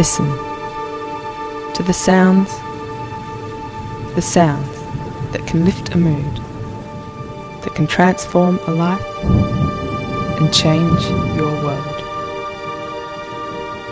[0.00, 0.30] Listen
[1.74, 2.48] to the sounds,
[4.14, 4.66] the sounds
[5.32, 6.36] that can lift a mood,
[7.60, 9.04] that can transform a life
[10.40, 11.02] and change
[11.36, 12.00] your world.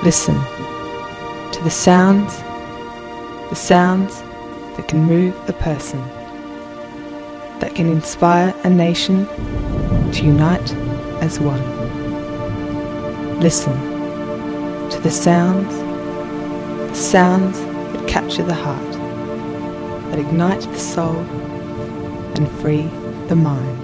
[0.03, 0.37] Listen
[1.53, 2.39] to the sounds,
[3.51, 4.23] the sounds
[4.79, 6.01] that can move a person,
[7.61, 9.27] that can inspire a nation
[10.13, 10.73] to unite
[11.21, 11.61] as one.
[13.41, 13.75] Listen
[14.89, 15.88] to the sounds,
[16.89, 18.93] the sounds that capture the heart,
[20.11, 22.89] that ignite the soul and free
[23.29, 23.79] the mind.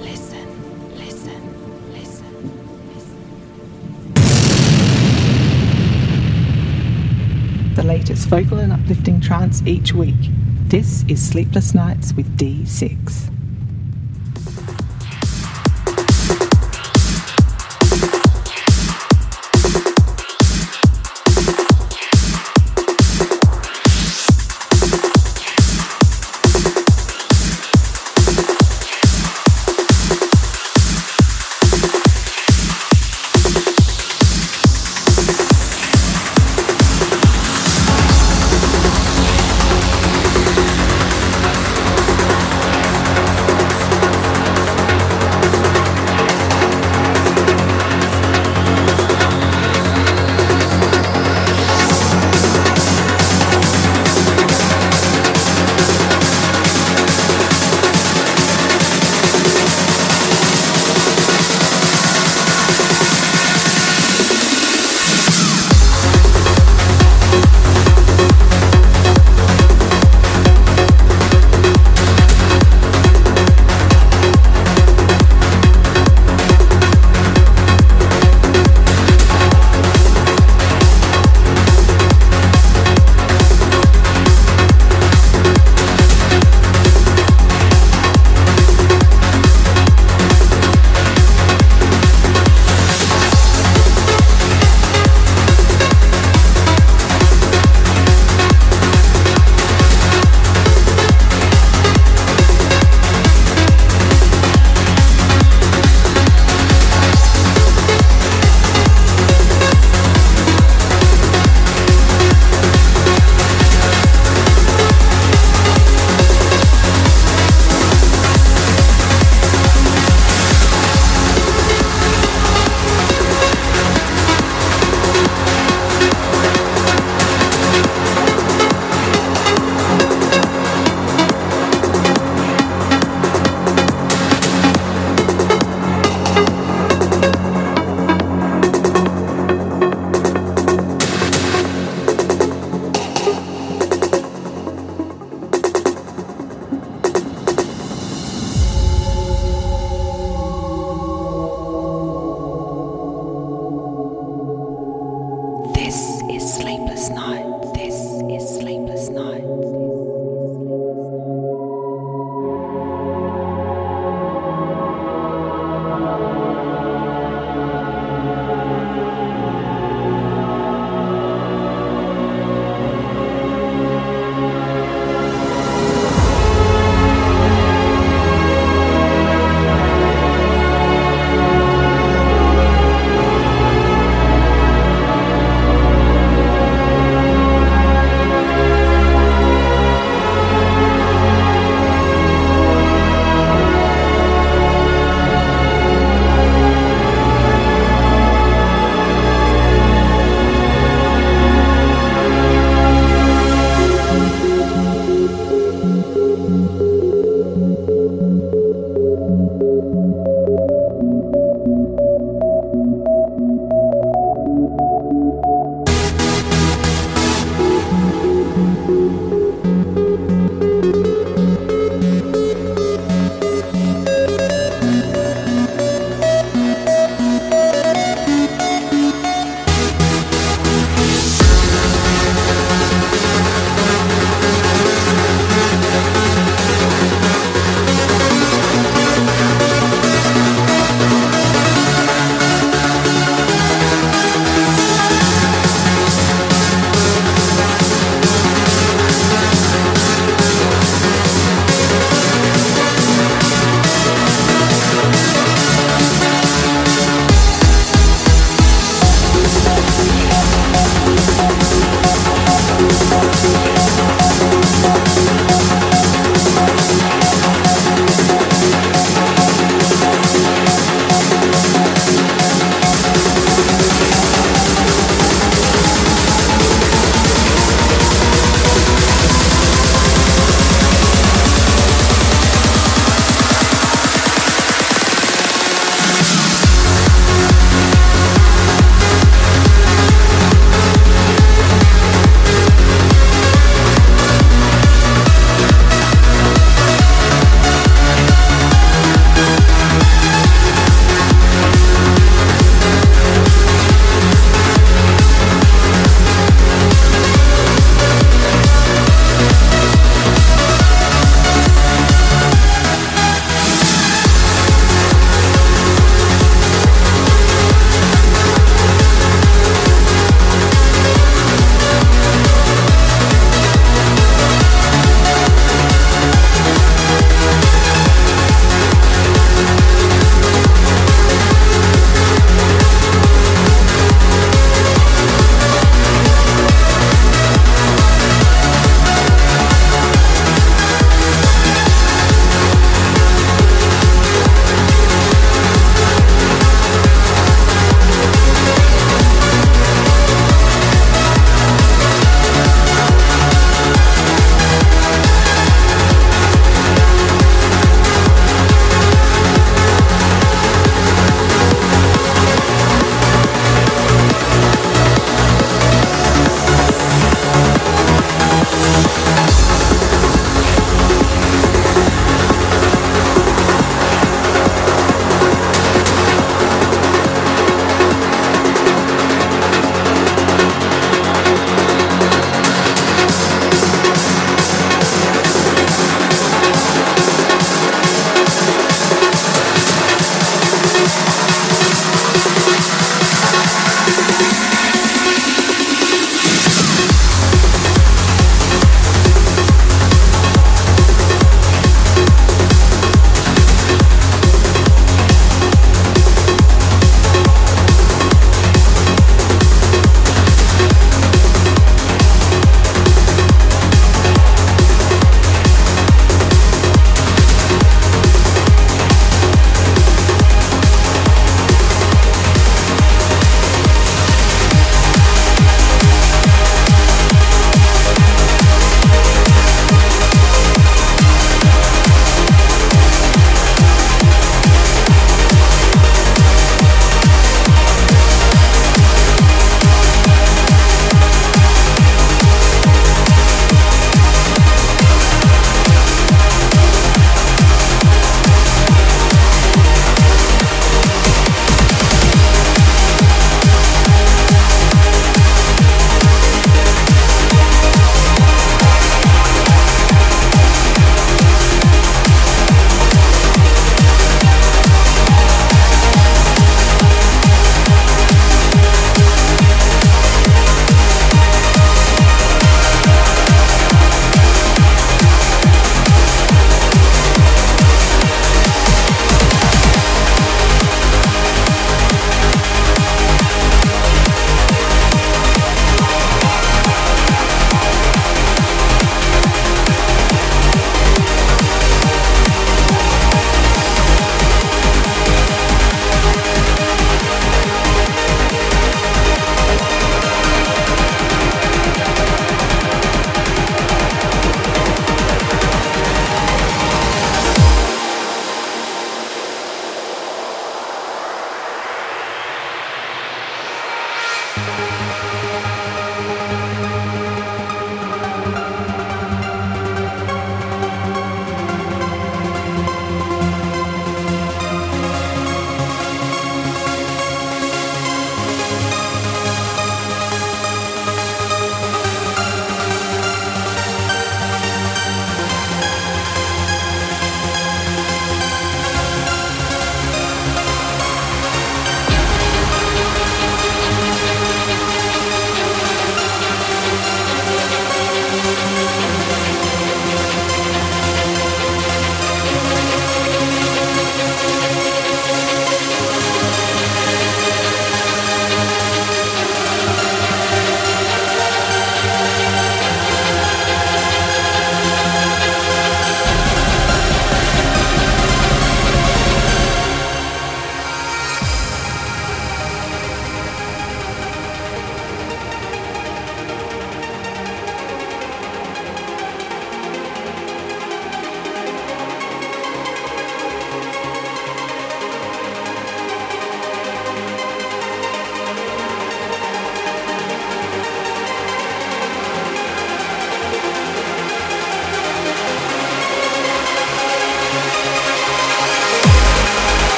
[0.00, 0.46] Listen,
[0.96, 1.40] listen,
[1.94, 2.30] listen,
[2.94, 3.24] listen.
[7.74, 10.14] The latest vocal and uplifting trance each week.
[10.68, 13.37] This is Sleepless Nights with D6.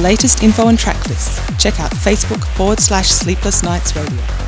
[0.00, 4.39] Latest info and track lists, check out Facebook forward slash Sleepless Nights Radio.